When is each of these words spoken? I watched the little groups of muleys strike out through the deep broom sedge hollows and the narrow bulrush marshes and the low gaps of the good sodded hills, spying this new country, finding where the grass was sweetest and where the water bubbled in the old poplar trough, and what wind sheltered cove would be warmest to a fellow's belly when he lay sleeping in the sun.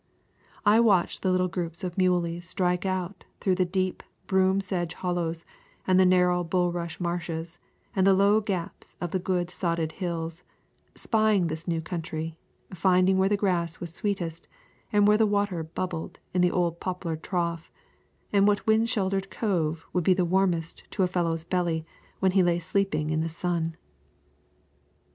I 0.65 0.79
watched 0.79 1.21
the 1.21 1.29
little 1.29 1.47
groups 1.47 1.83
of 1.83 1.95
muleys 1.95 2.45
strike 2.47 2.87
out 2.87 3.23
through 3.39 3.53
the 3.53 3.65
deep 3.67 4.01
broom 4.25 4.59
sedge 4.59 4.95
hollows 4.95 5.45
and 5.85 5.99
the 5.99 6.07
narrow 6.07 6.43
bulrush 6.43 6.99
marshes 6.99 7.59
and 7.95 8.07
the 8.07 8.15
low 8.15 8.41
gaps 8.41 8.97
of 8.99 9.11
the 9.11 9.19
good 9.19 9.51
sodded 9.51 9.91
hills, 9.91 10.41
spying 10.95 11.45
this 11.49 11.67
new 11.67 11.81
country, 11.81 12.35
finding 12.73 13.19
where 13.19 13.29
the 13.29 13.37
grass 13.37 13.79
was 13.79 13.93
sweetest 13.93 14.47
and 14.91 15.07
where 15.07 15.19
the 15.19 15.27
water 15.27 15.61
bubbled 15.61 16.19
in 16.33 16.41
the 16.41 16.49
old 16.49 16.79
poplar 16.79 17.15
trough, 17.15 17.71
and 18.33 18.47
what 18.47 18.65
wind 18.65 18.89
sheltered 18.89 19.29
cove 19.29 19.85
would 19.93 20.03
be 20.03 20.15
warmest 20.15 20.83
to 20.89 21.03
a 21.03 21.07
fellow's 21.07 21.43
belly 21.43 21.85
when 22.17 22.31
he 22.31 22.41
lay 22.41 22.57
sleeping 22.57 23.11
in 23.11 23.21
the 23.21 23.29
sun. 23.29 23.77